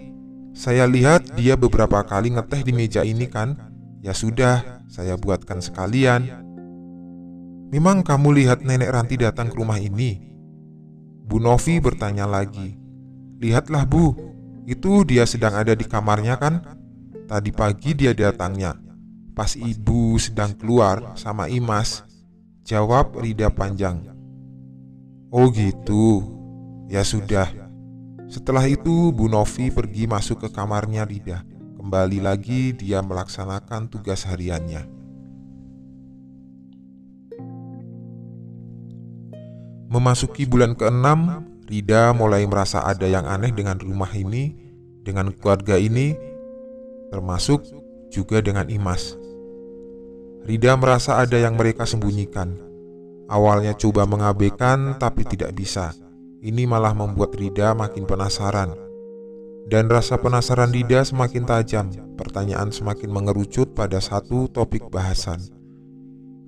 Saya 0.52 0.84
lihat 0.84 1.40
dia 1.40 1.56
beberapa 1.56 2.04
kali 2.04 2.36
ngeteh 2.36 2.60
di 2.60 2.72
meja 2.76 3.00
ini 3.00 3.24
kan. 3.24 3.56
Ya 4.04 4.12
sudah, 4.12 4.84
saya 4.92 5.16
buatkan 5.16 5.64
sekalian. 5.64 6.49
Memang 7.70 8.02
kamu 8.02 8.34
lihat 8.34 8.66
nenek 8.66 8.90
Ranti 8.90 9.14
datang 9.14 9.46
ke 9.46 9.54
rumah 9.54 9.78
ini? 9.78 10.18
Bu 11.22 11.38
Novi 11.38 11.78
bertanya 11.78 12.26
lagi. 12.26 12.74
Lihatlah 13.38 13.86
bu, 13.86 14.10
itu 14.66 15.06
dia 15.06 15.22
sedang 15.22 15.54
ada 15.54 15.78
di 15.78 15.86
kamarnya 15.86 16.34
kan? 16.34 16.66
Tadi 17.30 17.54
pagi 17.54 17.94
dia 17.94 18.10
datangnya. 18.10 18.74
Pas 19.38 19.54
ibu 19.54 20.18
sedang 20.18 20.50
keluar 20.58 21.14
sama 21.14 21.46
Imas. 21.46 22.02
Jawab 22.66 23.14
Rida 23.14 23.54
panjang. 23.54 24.02
Oh 25.30 25.46
gitu. 25.54 26.26
Ya 26.90 27.06
sudah, 27.06 27.46
setelah 28.26 28.66
itu, 28.66 29.14
Bu 29.14 29.30
Novi 29.30 29.70
pergi 29.70 30.10
masuk 30.10 30.42
ke 30.42 30.48
kamarnya 30.50 31.06
Rida. 31.06 31.46
Kembali 31.78 32.18
lagi 32.18 32.74
dia 32.74 32.98
melaksanakan 32.98 33.86
tugas 33.86 34.26
hariannya. 34.26 34.99
Memasuki 39.90 40.46
bulan 40.46 40.78
ke-6, 40.78 41.02
Rida 41.66 42.14
mulai 42.14 42.46
merasa 42.46 42.86
ada 42.86 43.10
yang 43.10 43.26
aneh 43.26 43.50
dengan 43.50 43.74
rumah 43.74 44.14
ini, 44.14 44.54
dengan 45.02 45.34
keluarga 45.34 45.74
ini, 45.74 46.14
termasuk 47.10 47.66
juga 48.06 48.38
dengan 48.38 48.70
Imas. 48.70 49.18
Rida 50.46 50.78
merasa 50.78 51.18
ada 51.18 51.34
yang 51.34 51.58
mereka 51.58 51.90
sembunyikan. 51.90 52.54
Awalnya 53.26 53.74
coba 53.74 54.06
mengabaikan, 54.06 54.94
tapi 54.94 55.26
tidak 55.26 55.58
bisa. 55.58 55.90
Ini 56.38 56.70
malah 56.70 56.94
membuat 56.94 57.34
Rida 57.34 57.74
makin 57.74 58.06
penasaran. 58.06 58.70
Dan 59.66 59.90
rasa 59.90 60.22
penasaran 60.22 60.70
Rida 60.70 61.02
semakin 61.02 61.42
tajam, 61.42 61.90
pertanyaan 62.14 62.70
semakin 62.70 63.10
mengerucut 63.10 63.74
pada 63.74 63.98
satu 63.98 64.46
topik 64.54 64.86
bahasan. 64.86 65.59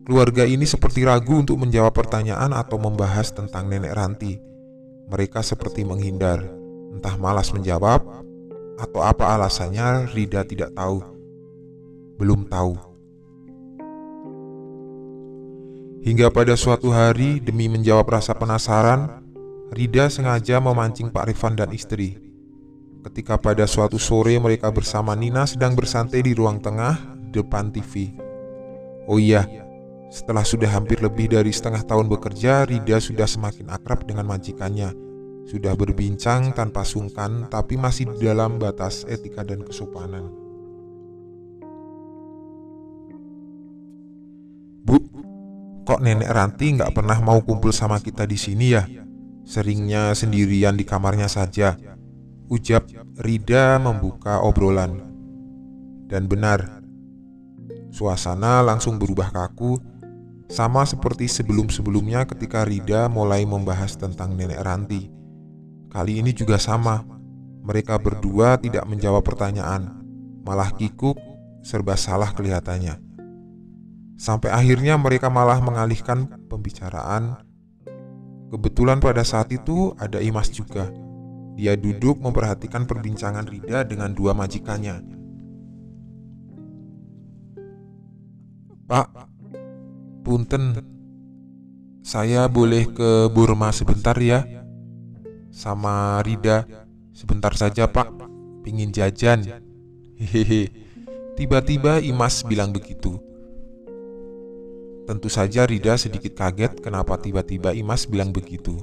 Keluarga 0.02 0.42
ini 0.42 0.66
seperti 0.66 1.06
ragu 1.06 1.38
untuk 1.38 1.62
menjawab 1.62 1.94
pertanyaan 1.94 2.50
atau 2.50 2.74
membahas 2.74 3.30
tentang 3.30 3.70
nenek 3.70 3.94
Ranti. 3.94 4.34
Mereka 5.06 5.46
seperti 5.46 5.86
menghindar, 5.86 6.42
entah 6.90 7.14
malas 7.14 7.54
menjawab 7.54 8.02
atau 8.82 8.98
apa 8.98 9.30
alasannya 9.30 10.10
Rida 10.10 10.42
tidak 10.42 10.74
tahu. 10.74 11.06
Belum 12.18 12.50
tahu. 12.50 12.74
Hingga 16.02 16.34
pada 16.34 16.58
suatu 16.58 16.90
hari, 16.90 17.38
demi 17.38 17.70
menjawab 17.70 18.10
rasa 18.10 18.34
penasaran, 18.34 19.22
Rida 19.70 20.10
sengaja 20.10 20.58
memancing 20.58 21.14
Pak 21.14 21.30
Rifan 21.30 21.54
dan 21.54 21.70
istri. 21.70 22.18
Ketika 23.06 23.38
pada 23.38 23.70
suatu 23.70 24.02
sore 24.02 24.34
mereka 24.42 24.66
bersama 24.74 25.14
Nina 25.14 25.46
sedang 25.46 25.78
bersantai 25.78 26.26
di 26.26 26.34
ruang 26.34 26.58
tengah 26.58 26.98
depan 27.30 27.70
TV. 27.70 28.18
Oh 29.06 29.18
iya, 29.22 29.61
Setelah 30.12 30.44
sudah 30.44 30.68
hampir 30.68 31.00
lebih 31.00 31.32
dari 31.32 31.48
setengah 31.48 31.88
tahun 31.88 32.12
bekerja, 32.12 32.68
Rida 32.68 33.00
sudah 33.00 33.24
semakin 33.24 33.72
akrab 33.72 34.04
dengan 34.04 34.28
majikannya. 34.28 34.92
Sudah 35.48 35.72
berbincang 35.72 36.52
tanpa 36.52 36.84
sungkan, 36.84 37.48
tapi 37.48 37.80
masih 37.80 38.12
di 38.12 38.28
dalam 38.28 38.60
batas 38.60 39.08
etika 39.08 39.40
dan 39.40 39.64
kesopanan. 39.64 40.28
Bu, 44.84 45.00
kok 45.88 46.04
nenek 46.04 46.28
Ranti 46.28 46.76
nggak 46.76 46.92
pernah 46.92 47.16
mau 47.24 47.40
kumpul 47.40 47.72
sama 47.72 47.96
kita 47.96 48.28
di 48.28 48.36
sini 48.36 48.66
ya? 48.68 48.84
Seringnya 49.48 50.12
sendirian 50.12 50.76
di 50.76 50.84
kamarnya 50.84 51.32
saja. 51.32 51.72
Ujab 52.52 52.84
Rida 53.16 53.80
membuka 53.80 54.44
obrolan. 54.44 55.08
Dan 56.04 56.28
benar, 56.28 56.84
suasana 57.88 58.60
langsung 58.60 59.00
berubah 59.00 59.32
kaku 59.32 59.91
sama 60.52 60.84
seperti 60.84 61.32
sebelum-sebelumnya 61.32 62.28
ketika 62.28 62.68
Rida 62.68 63.08
mulai 63.08 63.48
membahas 63.48 63.96
tentang 63.96 64.36
nenek 64.36 64.60
Ranti. 64.60 65.08
Kali 65.88 66.20
ini 66.20 66.36
juga 66.36 66.60
sama. 66.60 67.00
Mereka 67.64 67.96
berdua 67.96 68.60
tidak 68.60 68.84
menjawab 68.84 69.24
pertanyaan, 69.24 70.04
malah 70.44 70.68
kikuk, 70.76 71.16
serba 71.64 71.96
salah 71.96 72.36
kelihatannya. 72.36 73.00
Sampai 74.20 74.52
akhirnya 74.52 75.00
mereka 75.00 75.32
malah 75.32 75.56
mengalihkan 75.62 76.28
pembicaraan. 76.52 77.40
Kebetulan 78.52 79.00
pada 79.00 79.24
saat 79.24 79.48
itu 79.56 79.96
ada 79.96 80.20
Imas 80.20 80.52
juga. 80.52 80.92
Dia 81.56 81.80
duduk 81.80 82.20
memperhatikan 82.20 82.84
perbincangan 82.84 83.48
Rida 83.48 83.88
dengan 83.88 84.12
dua 84.12 84.36
majikannya. 84.36 85.00
Pak, 88.90 89.31
Punten, 90.22 90.78
saya 92.06 92.46
boleh 92.46 92.86
ke 92.86 93.26
Burma 93.34 93.74
sebentar 93.74 94.14
ya? 94.22 94.46
Sama 95.50 96.22
Rida, 96.22 96.62
sebentar 97.10 97.50
saja 97.58 97.90
pak, 97.90 98.06
pingin 98.62 98.94
jajan. 98.94 99.42
Hehehe, 100.14 100.70
tiba-tiba 101.34 101.98
Imas 101.98 102.46
bilang 102.46 102.70
begitu. 102.70 103.18
Tentu 105.10 105.26
saja 105.26 105.66
Rida 105.66 105.98
sedikit 105.98 106.38
kaget 106.38 106.78
kenapa 106.78 107.18
tiba-tiba 107.18 107.74
Imas 107.74 108.06
bilang 108.06 108.30
begitu. 108.30 108.78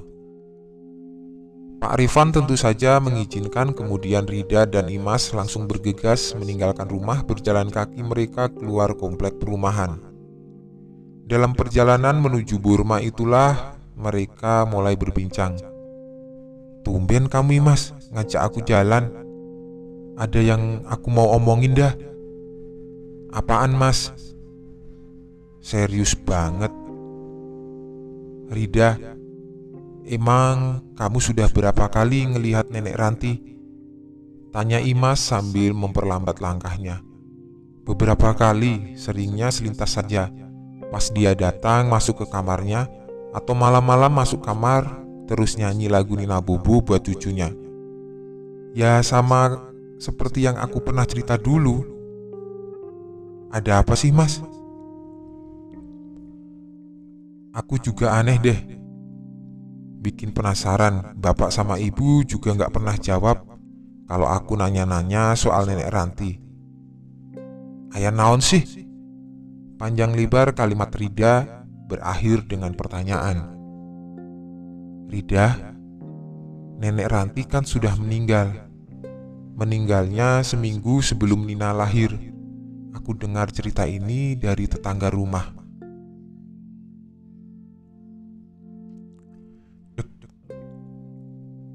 Pak 1.80 1.96
Rifan 1.96 2.36
tentu 2.36 2.60
saja 2.60 3.00
mengizinkan 3.00 3.72
kemudian 3.72 4.28
Rida 4.28 4.68
dan 4.68 4.92
Imas 4.92 5.32
langsung 5.32 5.64
bergegas 5.64 6.36
meninggalkan 6.36 6.84
rumah 6.84 7.24
berjalan 7.24 7.72
kaki 7.72 8.04
mereka 8.04 8.52
keluar 8.52 8.92
komplek 8.92 9.40
perumahan. 9.40 10.09
Dalam 11.30 11.54
perjalanan 11.54 12.18
menuju 12.18 12.58
Burma 12.58 12.98
itulah 12.98 13.78
mereka 13.94 14.66
mulai 14.66 14.98
berbincang. 14.98 15.54
Tumben 16.82 17.30
kamu 17.30 17.62
mas 17.62 17.94
ngajak 18.10 18.42
aku 18.50 18.58
jalan. 18.66 19.06
Ada 20.18 20.42
yang 20.42 20.82
aku 20.90 21.06
mau 21.06 21.30
omongin 21.38 21.78
dah. 21.78 21.94
Apaan 23.30 23.78
mas? 23.78 24.10
Serius 25.62 26.18
banget. 26.18 26.74
Rida, 28.50 28.98
emang 30.10 30.82
kamu 30.98 31.18
sudah 31.22 31.46
berapa 31.46 31.86
kali 31.94 32.26
ngelihat 32.26 32.74
nenek 32.74 32.98
Ranti? 32.98 33.38
Tanya 34.50 34.82
Imas 34.82 35.22
sambil 35.22 35.78
memperlambat 35.78 36.42
langkahnya. 36.42 37.06
Beberapa 37.86 38.34
kali, 38.34 38.98
seringnya 38.98 39.54
selintas 39.54 39.94
saja. 39.94 40.39
Pas 40.90 41.06
dia 41.14 41.38
datang 41.38 41.86
masuk 41.86 42.22
ke 42.22 42.26
kamarnya 42.26 42.90
atau 43.30 43.54
malam-malam 43.54 44.10
masuk 44.10 44.42
kamar 44.42 45.00
terus 45.30 45.54
nyanyi 45.54 45.86
lagu 45.86 46.18
Nina 46.18 46.42
Bubu 46.42 46.82
buat 46.82 47.06
cucunya. 47.06 47.54
Ya 48.74 48.98
sama 49.06 49.70
seperti 50.02 50.42
yang 50.46 50.58
aku 50.58 50.82
pernah 50.82 51.06
cerita 51.06 51.38
dulu. 51.38 51.86
Ada 53.54 53.82
apa 53.82 53.94
sih 53.94 54.10
mas? 54.10 54.42
Aku 57.54 57.78
juga 57.78 58.14
aneh 58.14 58.38
deh. 58.38 58.58
Bikin 60.00 60.32
penasaran, 60.32 61.12
bapak 61.18 61.52
sama 61.52 61.76
ibu 61.76 62.22
juga 62.24 62.54
nggak 62.56 62.72
pernah 62.72 62.96
jawab 62.96 63.42
kalau 64.08 64.26
aku 64.26 64.56
nanya-nanya 64.56 65.36
soal 65.36 65.66
nenek 65.66 65.90
Ranti. 65.92 66.30
Ayah 67.94 68.14
naon 68.14 68.40
sih? 68.40 68.79
Panjang 69.80 70.12
lebar 70.12 70.52
kalimat 70.52 70.92
Rida 70.92 71.64
berakhir 71.88 72.44
dengan 72.44 72.76
pertanyaan. 72.76 73.48
Rida, 75.08 75.56
nenek 76.76 77.08
Ranti 77.08 77.48
kan 77.48 77.64
sudah 77.64 77.96
meninggal. 77.96 78.68
Meninggalnya 79.56 80.44
seminggu 80.44 81.00
sebelum 81.00 81.48
Nina 81.48 81.72
lahir. 81.72 82.12
Aku 82.92 83.16
dengar 83.16 83.48
cerita 83.56 83.88
ini 83.88 84.36
dari 84.36 84.68
tetangga 84.68 85.08
rumah. 85.08 85.48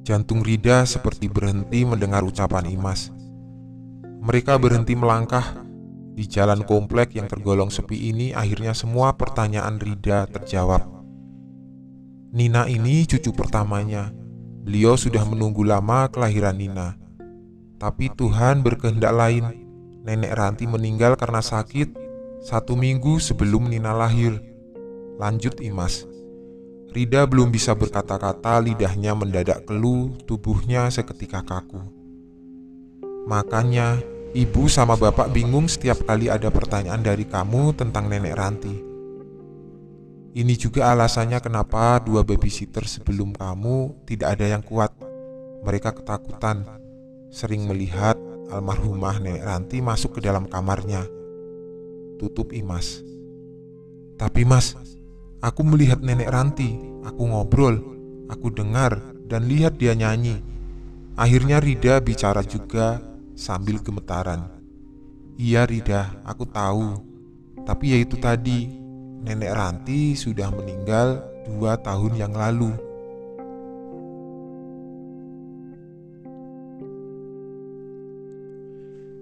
Jantung 0.06 0.46
Rida 0.46 0.86
seperti 0.86 1.26
berhenti 1.26 1.82
mendengar 1.82 2.22
ucapan 2.22 2.70
Imas. 2.70 3.10
Mereka 4.22 4.62
berhenti 4.62 4.94
melangkah 4.94 5.65
di 6.16 6.24
jalan 6.32 6.64
komplek 6.64 7.20
yang 7.20 7.28
tergolong 7.28 7.68
sepi 7.68 8.10
ini 8.16 8.32
akhirnya 8.32 8.72
semua 8.72 9.20
pertanyaan 9.20 9.76
Rida 9.76 10.24
terjawab. 10.32 10.88
Nina 12.32 12.68
ini 12.72 13.04
cucu 13.04 13.36
pertamanya. 13.36 14.16
Beliau 14.64 14.96
sudah 14.96 15.28
menunggu 15.28 15.68
lama 15.68 16.08
kelahiran 16.08 16.56
Nina. 16.56 16.96
Tapi 17.76 18.10
Tuhan 18.16 18.64
berkehendak 18.64 19.12
lain. 19.12 19.68
Nenek 20.08 20.34
Ranti 20.38 20.66
meninggal 20.70 21.20
karena 21.20 21.44
sakit 21.44 21.92
satu 22.46 22.80
minggu 22.80 23.20
sebelum 23.20 23.68
Nina 23.68 23.92
lahir. 23.92 24.40
Lanjut 25.20 25.60
Imas. 25.60 26.08
Rida 26.96 27.28
belum 27.28 27.52
bisa 27.52 27.76
berkata-kata, 27.76 28.64
lidahnya 28.64 29.12
mendadak 29.12 29.68
keluh, 29.68 30.16
tubuhnya 30.24 30.88
seketika 30.88 31.44
kaku. 31.44 31.84
Makanya, 33.28 34.00
Ibu 34.36 34.68
sama 34.68 35.00
bapak 35.00 35.32
bingung 35.32 35.64
setiap 35.72 36.04
kali 36.04 36.28
ada 36.28 36.52
pertanyaan 36.52 37.00
dari 37.00 37.24
kamu 37.24 37.72
tentang 37.72 38.12
nenek 38.12 38.36
Ranti. 38.36 38.76
Ini 40.36 40.54
juga 40.60 40.92
alasannya 40.92 41.40
kenapa 41.40 42.04
dua 42.04 42.20
babysitter 42.28 42.84
sebelum 42.84 43.32
kamu 43.32 44.04
tidak 44.04 44.36
ada 44.36 44.52
yang 44.52 44.60
kuat. 44.60 44.92
Mereka 45.64 45.96
ketakutan, 45.96 46.68
sering 47.32 47.64
melihat 47.64 48.20
almarhumah 48.52 49.24
nenek 49.24 49.40
Ranti 49.40 49.80
masuk 49.80 50.20
ke 50.20 50.28
dalam 50.28 50.52
kamarnya. 50.52 51.08
Tutup 52.20 52.52
Imas. 52.52 53.00
Tapi 54.20 54.44
mas, 54.44 54.76
aku 55.40 55.64
melihat 55.64 56.04
nenek 56.04 56.28
Ranti, 56.28 56.76
aku 57.08 57.24
ngobrol, 57.24 57.80
aku 58.28 58.52
dengar 58.52 59.00
dan 59.32 59.48
lihat 59.48 59.80
dia 59.80 59.96
nyanyi. 59.96 60.44
Akhirnya 61.16 61.64
Rida 61.64 62.04
bicara 62.04 62.44
juga 62.44 63.15
sambil 63.36 63.84
gemetaran. 63.84 64.48
Iya 65.36 65.68
Rida, 65.68 66.24
aku 66.24 66.48
tahu. 66.48 67.04
Tapi 67.68 67.92
ya 67.92 67.98
itu 68.00 68.16
tadi, 68.16 68.72
nenek 69.22 69.52
Ranti 69.52 70.16
sudah 70.16 70.48
meninggal 70.48 71.20
dua 71.44 71.76
tahun 71.76 72.16
yang 72.16 72.32
lalu. 72.32 72.72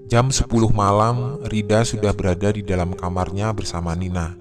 Jam 0.06 0.30
10 0.30 0.46
malam, 0.70 1.42
Rida 1.50 1.82
sudah 1.82 2.14
berada 2.14 2.54
di 2.54 2.62
dalam 2.62 2.94
kamarnya 2.94 3.50
bersama 3.50 3.98
Nina. 3.98 4.38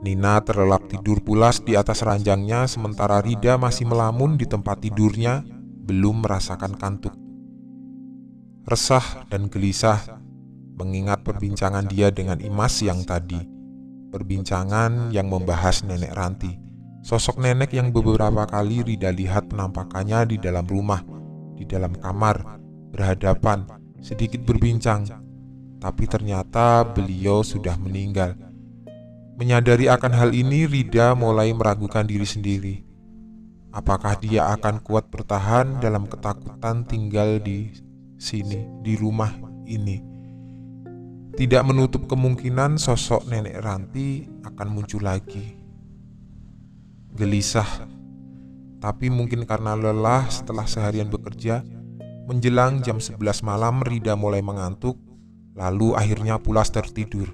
Nina 0.00 0.40
terlelap 0.40 0.88
tidur 0.88 1.20
pulas 1.20 1.60
di 1.60 1.76
atas 1.76 2.00
ranjangnya 2.00 2.64
sementara 2.64 3.20
Rida 3.20 3.60
masih 3.60 3.84
melamun 3.84 4.40
di 4.40 4.48
tempat 4.48 4.80
tidurnya, 4.80 5.44
belum 5.84 6.24
merasakan 6.24 6.72
kantuk 6.80 7.21
resah 8.62 9.26
dan 9.26 9.50
gelisah 9.50 10.22
mengingat 10.78 11.26
perbincangan 11.26 11.86
dia 11.90 12.14
dengan 12.14 12.38
Imas 12.38 12.78
yang 12.82 13.02
tadi. 13.02 13.38
Perbincangan 14.12 15.10
yang 15.10 15.26
membahas 15.26 15.82
nenek 15.82 16.12
Ranti. 16.12 16.52
Sosok 17.02 17.42
nenek 17.42 17.74
yang 17.74 17.90
beberapa 17.90 18.46
kali 18.46 18.86
Rida 18.86 19.10
lihat 19.10 19.50
penampakannya 19.50 20.30
di 20.30 20.36
dalam 20.38 20.62
rumah, 20.68 21.02
di 21.58 21.66
dalam 21.66 21.96
kamar, 21.98 22.60
berhadapan, 22.94 23.66
sedikit 23.98 24.46
berbincang. 24.46 25.08
Tapi 25.82 26.04
ternyata 26.06 26.86
beliau 26.86 27.42
sudah 27.42 27.74
meninggal. 27.74 28.38
Menyadari 29.34 29.90
akan 29.90 30.12
hal 30.14 30.30
ini, 30.30 30.70
Rida 30.70 31.18
mulai 31.18 31.50
meragukan 31.50 32.06
diri 32.06 32.28
sendiri. 32.28 32.74
Apakah 33.72 34.20
dia 34.20 34.52
akan 34.52 34.84
kuat 34.84 35.08
bertahan 35.08 35.80
dalam 35.80 36.04
ketakutan 36.06 36.84
tinggal 36.84 37.40
di 37.40 37.72
sini, 38.22 38.70
di 38.86 38.94
rumah 38.94 39.34
ini. 39.66 39.98
Tidak 41.34 41.62
menutup 41.66 42.06
kemungkinan 42.06 42.78
sosok 42.78 43.26
nenek 43.26 43.58
Ranti 43.58 44.22
akan 44.46 44.68
muncul 44.70 45.02
lagi. 45.02 45.58
Gelisah, 47.18 47.66
tapi 48.78 49.10
mungkin 49.10 49.42
karena 49.42 49.74
lelah 49.74 50.30
setelah 50.30 50.62
seharian 50.70 51.10
bekerja, 51.10 51.66
menjelang 52.30 52.78
jam 52.86 53.02
11 53.02 53.42
malam 53.42 53.82
Rida 53.82 54.14
mulai 54.14 54.38
mengantuk, 54.38 54.96
lalu 55.58 55.98
akhirnya 55.98 56.38
pulas 56.38 56.70
tertidur. 56.70 57.26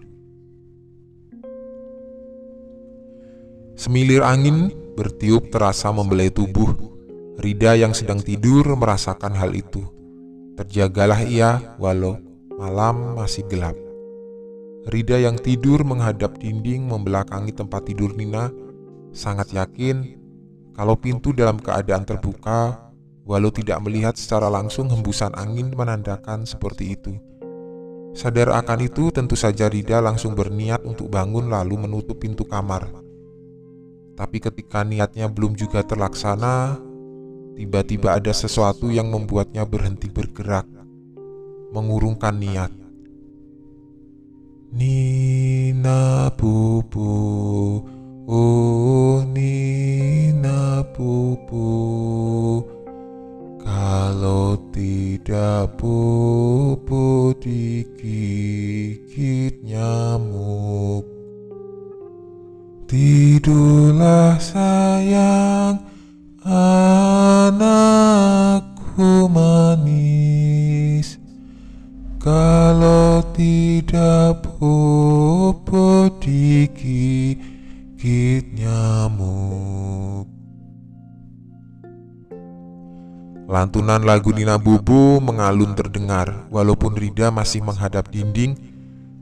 Semilir 3.79 4.27
angin 4.27 4.75
bertiup 4.99 5.55
terasa 5.55 5.93
membelai 5.95 6.35
tubuh. 6.35 6.75
Rida 7.39 7.79
yang 7.79 7.95
sedang 7.95 8.19
tidur 8.19 8.67
merasakan 8.75 9.39
hal 9.39 9.55
itu. 9.55 9.98
Terjagalah 10.59 11.23
ia 11.23 11.79
walau 11.79 12.19
malam 12.59 13.15
masih 13.15 13.47
gelap. 13.47 13.79
Rida 14.91 15.23
yang 15.23 15.39
tidur 15.39 15.87
menghadap 15.87 16.35
dinding 16.43 16.83
membelakangi 16.83 17.55
tempat 17.55 17.87
tidur 17.87 18.11
Nina 18.19 18.51
sangat 19.15 19.55
yakin 19.55 20.19
kalau 20.75 20.99
pintu 20.99 21.31
dalam 21.31 21.63
keadaan 21.63 22.03
terbuka 22.03 22.91
walau 23.23 23.55
tidak 23.55 23.79
melihat 23.87 24.19
secara 24.19 24.51
langsung 24.51 24.91
hembusan 24.91 25.31
angin 25.39 25.71
menandakan 25.71 26.43
seperti 26.43 26.99
itu. 26.99 27.15
Sadar 28.19 28.51
akan 28.51 28.83
itu 28.83 29.15
tentu 29.15 29.39
saja 29.39 29.71
Rida 29.71 30.03
langsung 30.03 30.35
berniat 30.35 30.83
untuk 30.83 31.07
bangun 31.07 31.55
lalu 31.55 31.87
menutup 31.87 32.19
pintu 32.19 32.43
kamar. 32.43 32.91
Tapi 34.19 34.43
ketika 34.43 34.83
niatnya 34.83 35.31
belum 35.31 35.55
juga 35.55 35.87
terlaksana, 35.87 36.83
Tiba-tiba 37.59 38.15
ada 38.15 38.31
sesuatu 38.31 38.87
yang 38.87 39.11
membuatnya 39.11 39.67
berhenti 39.67 40.07
bergerak, 40.07 40.63
mengurungkan 41.75 42.39
niat. 42.39 42.71
Nina 44.71 46.31
pupu, 46.39 47.83
oh 48.31 49.27
Nina 49.27 50.87
pupu, 50.95 51.67
kalau 53.59 54.55
tidak 54.71 55.75
pupu 55.75 57.35
digigit 57.43 58.47
nyamuk. 59.67 61.03
Tidurlah 62.87 64.39
sayang, 64.39 65.98
Anakku 66.49 68.09
manis 69.29 71.21
Kalau 72.17 73.21
tidak 73.37 74.49
bobo 74.57 76.09
digigit 76.17 77.37
nyamuk. 78.57 80.25
Lantunan 83.45 84.01
lagu 84.01 84.33
Nina 84.33 84.57
Bubu 84.57 85.21
mengalun 85.21 85.77
terdengar 85.77 86.49
Walaupun 86.49 86.97
Rida 86.97 87.29
masih 87.29 87.61
menghadap 87.61 88.09
dinding 88.09 88.57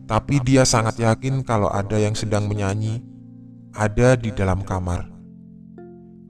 Tapi 0.06 0.38
dia 0.46 0.62
sangat 0.62 1.02
yakin 1.02 1.42
kalau 1.42 1.66
ada 1.74 1.98
yang 1.98 2.14
sedang 2.14 2.46
menyanyi 2.46 3.02
Ada 3.74 4.14
di 4.14 4.30
dalam 4.30 4.62
kamar 4.66 5.15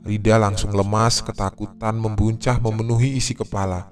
Rida 0.06 0.38
langsung 0.38 0.70
lemas, 0.70 1.18
ketakutan 1.18 1.98
membuncah 1.98 2.62
memenuhi 2.62 3.18
isi 3.18 3.34
kepala. 3.34 3.90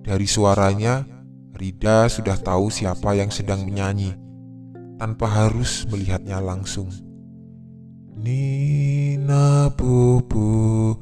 Dari 0.00 0.24
suaranya, 0.24 1.04
Rida 1.52 2.08
sudah 2.08 2.40
tahu 2.40 2.72
siapa 2.72 3.12
yang 3.12 3.28
sedang 3.28 3.68
menyanyi, 3.68 4.16
tanpa 4.96 5.28
harus 5.28 5.84
melihatnya 5.92 6.40
langsung. 6.40 6.88
Nina 8.16 9.68
Bubu, 9.76 10.96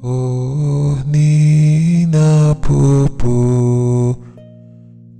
oh 0.00 0.96
Nina 1.04 2.56
Bubu, 2.56 3.36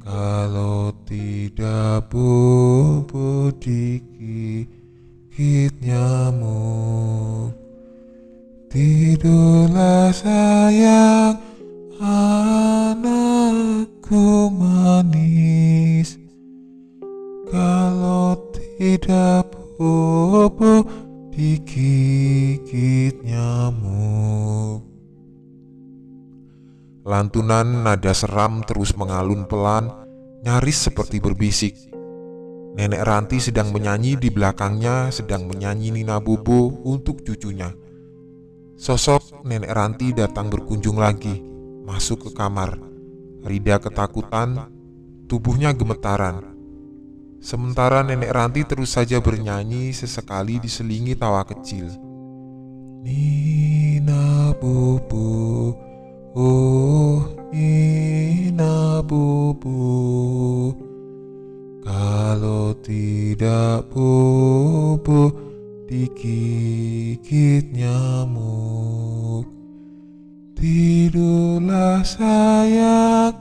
kalau 0.01 0.89
tidak 1.05 2.09
Bubu 2.09 3.53
dikit 3.61 4.73
nyamuk. 5.85 7.24
Tidurlah 9.25 10.13
sayang 10.13 11.41
anakku 11.97 13.33
manis. 14.53 16.21
Kalau 17.49 18.37
tidak 18.53 19.49
bobo 19.81 20.85
digigit 21.33 23.17
nyamuk. 23.25 24.85
Lantunan 27.09 27.81
nada 27.81 28.13
seram 28.13 28.61
terus 28.69 28.93
mengalun 28.93 29.49
pelan 29.49 29.89
Nyaris 30.45 30.93
seperti 30.93 31.25
berbisik. 31.25 31.73
Nenek 32.77 33.01
Ranti 33.01 33.41
sedang 33.41 33.73
menyanyi 33.73 34.21
di 34.21 34.29
belakangnya 34.29 35.09
Sedang 35.09 35.47
menyanyi 35.49 35.95
Nina 35.95 36.21
Bobo 36.21 36.85
untuk 36.85 37.25
cucunya 37.25 37.73
Sosok 38.75 39.47
nenek 39.47 39.71
Ranti 39.71 40.11
datang 40.11 40.51
berkunjung 40.51 40.99
lagi, 40.99 41.39
masuk 41.87 42.27
ke 42.27 42.31
kamar. 42.35 42.75
Rida 43.47 43.79
ketakutan, 43.79 44.67
tubuhnya 45.31 45.71
gemetaran. 45.71 46.43
Sementara 47.39 48.03
nenek 48.03 48.35
Ranti 48.35 48.67
terus 48.67 48.99
saja 48.99 49.23
bernyanyi 49.23 49.95
sesekali 49.95 50.59
diselingi 50.59 51.15
tawa 51.15 51.47
kecil. 51.47 51.87
Nina 53.07 54.51
bubu, 54.59 55.71
oh 56.35 57.23
Nina 57.55 58.99
bubu, 59.07 59.87
kalau 61.87 62.75
tidak 62.83 63.87
bubu 63.95 65.44
digigit 65.89 67.71
nyamuk. 67.73 69.47
Tidurlah 70.57 72.01
sayang 72.01 73.37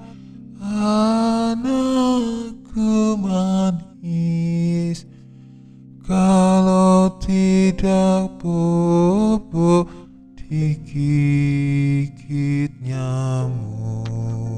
anakku 1.53 1.85
manis 3.15 5.07
Kalau 6.03 7.15
tidak 7.23 8.27
bobo 8.43 9.87
digigit 10.35 12.11
nyamuk 12.83 14.52